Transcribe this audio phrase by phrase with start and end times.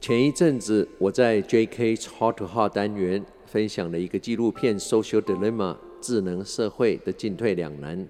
[0.00, 1.94] 前一阵子我在 J.K.
[1.94, 8.08] Heart to Hot 单元分享了一个纪录片《Social Dilemma》智能社会的进退两难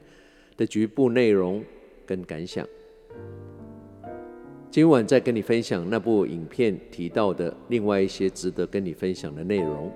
[0.56, 1.65] 的局部内容
[2.06, 2.65] 跟感想。
[4.71, 9.93] 今晚再跟你分享那部影片提到的另外一些值得跟你分享的内容。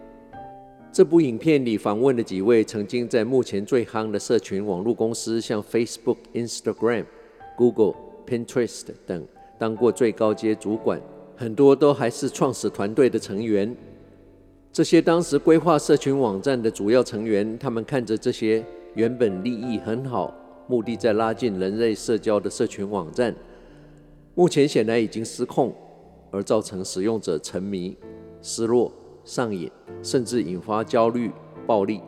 [0.91, 7.05] 这部影片里访问了几位曾经在目前最夯的社群网络公司，像 Facebook、Instagram、
[7.57, 7.95] Google、
[8.27, 9.25] Pinterest 等，
[9.61, 11.01] 当过最高阶主管，
[11.37, 13.75] 很多都还是创始团队的成员。
[14.73, 20.35] 这些当时规划社群网站的主要成员，他们看着这些原本利益很好、
[20.67, 23.35] 目的在拉近人类社交的社群网站。
[24.35, 25.73] 目前显然已经失控，
[26.33, 27.97] 而造成使用者沉迷、
[28.43, 28.91] 失落、
[29.25, 29.71] 上瘾，
[30.03, 31.31] 甚至引发焦虑、
[31.69, 32.01] 暴力，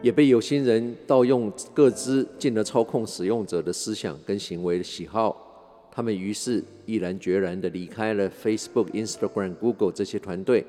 [0.00, 5.51] 也被有心人盗用各自，进而操控使用者的思想跟行为的喜好。
[5.94, 10.64] 他们于是毅然决然地离开了 Facebook、Instagram、Google 这些团队，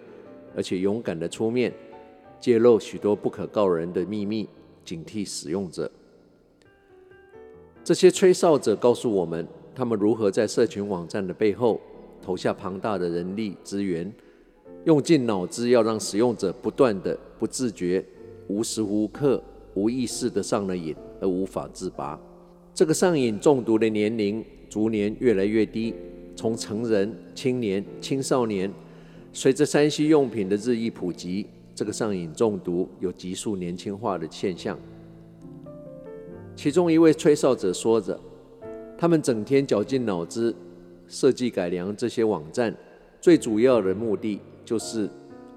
[0.53, 1.73] 而且勇敢地出面，
[2.41, 4.49] 揭露许多不可告人的秘密，
[4.83, 5.89] 警惕使用者。
[7.85, 9.47] 这些吹哨者告诉我们。
[9.75, 11.81] 他们如何在社群网站的背后
[12.21, 14.13] 投下庞大的人力资源，
[14.83, 18.05] 用尽脑汁，要让使用者不断的不自觉、
[18.47, 19.41] 无时无刻、
[19.73, 22.19] 无意识的上了瘾而无法自拔。
[22.71, 25.93] 这个上瘾中毒的年龄逐年越来越低，
[26.35, 28.73] 从成人、青年、青少年，
[29.31, 34.75] 随着三 C 用品的日益普及，这个上瘾中毒有急速年轻化的现象。
[36.55, 38.19] 其中一位吹哨者说着。
[38.97, 40.55] 他们整天绞尽脑汁
[41.07, 42.75] 设计改良这些网站，
[43.21, 45.07] 最主要的目的就是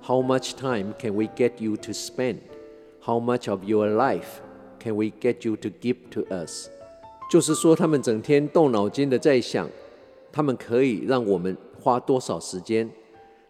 [0.03, 2.37] How much time can we get you to spend?
[3.00, 4.42] How much of your life
[4.78, 6.69] can we get you to give to us?
[7.29, 9.69] 就是说，他们整天动脑筋的在想，
[10.31, 12.89] 他们可以让我们花多少时间，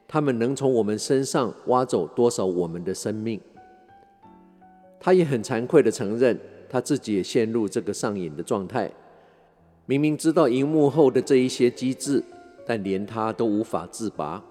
[0.09, 3.41] 他们能从我们身上挖走多少我们的生命。
[4.99, 8.91] 他也很惭愧的承认，他自己也陷入这个上瘾的状态。
[9.84, 12.23] 明明知道荧幕后的这一些机制，
[12.67, 14.43] 但连他都无法自拔。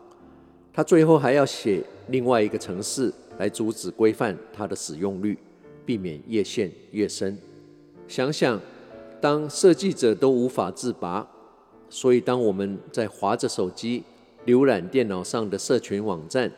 [0.72, 5.38] 他最后还要写另外一个城市来阻止规范它的使用率，
[5.86, 7.38] 避免越陷越深。
[8.08, 8.60] 想想，
[9.22, 11.28] 当设计者都无法自拔，
[11.90, 14.04] 所以当我们在划着手机、
[14.46, 16.52] 浏览电脑上的社群网站，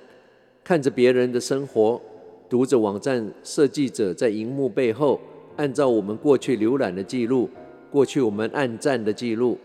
[0.63, 2.01] 看着别人的生活，
[2.50, 5.19] 读着网站设计者在荧幕背后
[5.56, 7.50] 按照我们过去浏览的记录。
[7.90, 9.57] 过去我们按赞的记录，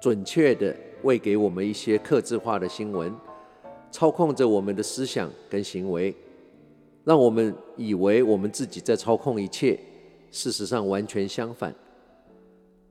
[0.00, 3.12] 准确的喂给我们一些客制化的新闻，
[3.90, 6.14] 操控着我们的思想跟行为，
[7.02, 9.76] 让我们以为我们自己在操控一切。
[10.30, 11.74] 事实上完全相反。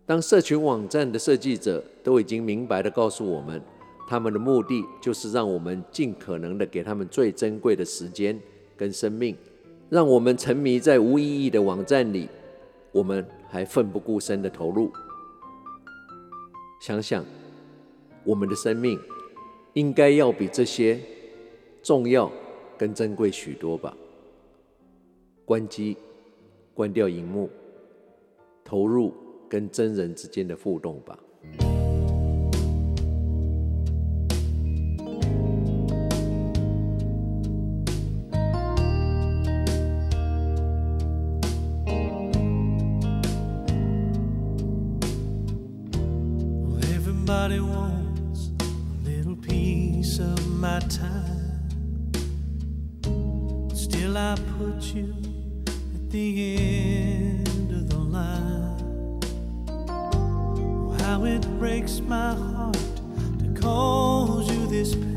[0.08, 3.62] 当社群网站的设计者都已经明白地告诉我们，
[4.08, 8.40] 他们的目的就是让我们尽可能地给他们最珍贵的时间
[8.78, 9.36] 跟生命，
[9.90, 12.30] 让我们沉迷在无意义的网站里。
[12.94, 14.90] 我们还奋不顾身的投入，
[16.80, 17.24] 想想
[18.24, 18.98] 我们的生命
[19.74, 20.98] 应该要比这些
[21.84, 22.32] 重要
[22.78, 23.94] 跟珍贵许多吧。
[25.44, 25.98] 关机，
[26.74, 27.50] 关掉荧幕，
[28.64, 29.14] 投入
[29.50, 31.18] 跟真人之间的互动吧。
[61.18, 62.78] how it breaks my heart
[63.40, 65.17] to call you this.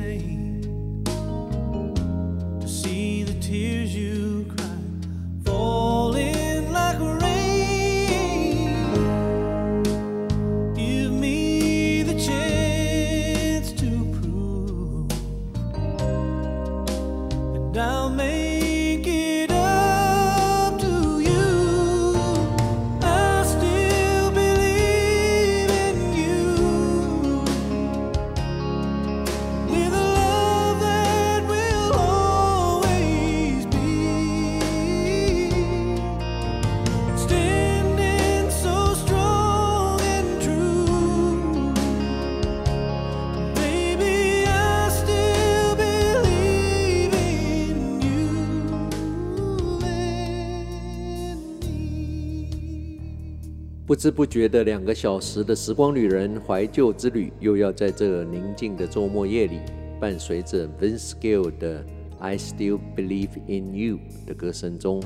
[53.90, 59.58] 不知不觉的两个小时的时光旅人怀旧之旅，又要在这宁静的周末夜里，
[60.00, 61.82] 伴随着 Vince Gill 的
[62.20, 63.96] 《I Still Believe in You》
[64.28, 65.02] 的歌声中，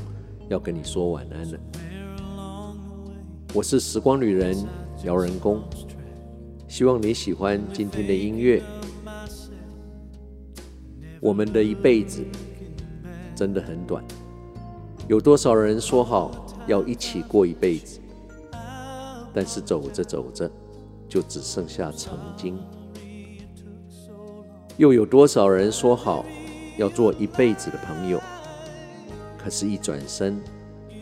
[0.51, 1.59] 要跟你说晚安了。
[3.55, 4.55] 我是时光旅人
[5.03, 5.63] 姚仁恭，
[6.69, 8.63] 希望你喜欢今天的音乐。
[11.23, 12.23] 我们的一辈子
[13.35, 14.05] 真的很短，
[15.09, 17.99] 有多少人说好要一起过一辈子？
[19.35, 20.49] 但是走着走着，
[21.09, 22.57] 就只剩下曾经。
[24.77, 26.25] 又有多少人说好
[26.79, 28.23] 要做一辈子的朋友，
[29.37, 30.41] 可是，一转身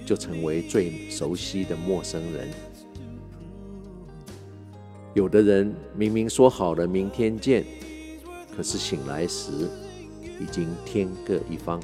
[0.05, 2.49] 就成为最熟悉的陌生人。
[5.15, 7.65] 有的人明明说好了明天见，
[8.57, 9.53] 可是醒来时
[10.41, 11.79] 已经天各一方。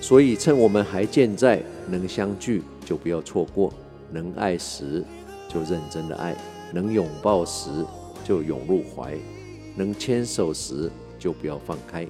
[0.00, 3.72] 所以，趁我们还健在，能相聚就不要错过。
[4.10, 5.04] 能爱时
[5.48, 6.36] 就认真的爱，
[6.72, 7.84] 能拥抱时
[8.24, 9.16] 就拥入怀，
[9.76, 12.06] 能牵手时就不要放开。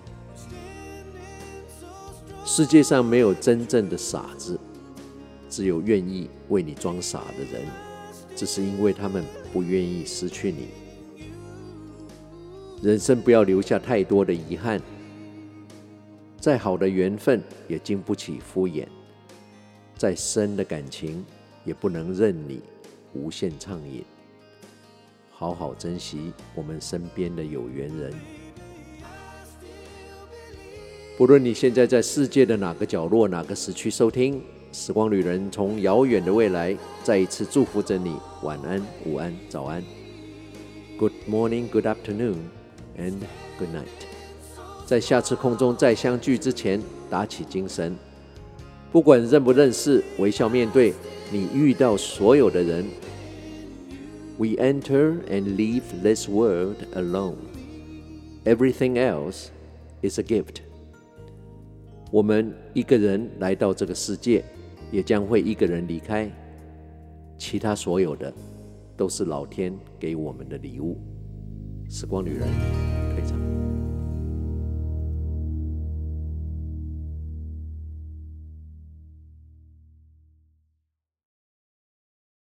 [2.44, 4.58] 世界上没有真正的傻子，
[5.50, 7.66] 只有愿意为你装傻的人，
[8.34, 10.68] 只是因为他们不愿意失去你。
[12.80, 14.80] 人生不要留下太多的遗憾，
[16.40, 18.86] 再好的缘分也经不起敷衍，
[19.96, 21.24] 再深的感情。
[21.68, 22.62] 也不能任你
[23.12, 24.02] 无限畅饮，
[25.30, 28.10] 好好珍惜我们身边的有缘人。
[31.18, 34.40] 不论你现在在世界的哪个角落、哪个时区收听
[34.72, 36.74] 《时光旅人》，从遥远的未来
[37.04, 38.16] 再一次祝福着你。
[38.42, 39.84] 晚安、午安、早安
[40.98, 42.36] ，Good morning, Good afternoon,
[42.96, 43.18] and
[43.58, 44.06] Good night。
[44.86, 46.80] 在下次空中再相聚之前，
[47.10, 47.94] 打起精神，
[48.90, 50.94] 不管认不认识，微笑面对。
[51.30, 52.86] 你遇到所有的人
[54.38, 57.36] ，We enter and leave this world alone.
[58.44, 59.48] Everything else
[60.00, 60.62] is a gift.
[62.10, 64.42] 我们一个人来到这个世界，
[64.90, 66.30] 也将会一个人离开。
[67.36, 68.32] 其他所有的
[68.96, 70.96] 都是老天给我们的礼物。
[71.90, 72.48] 时光旅人
[73.14, 73.57] 退场。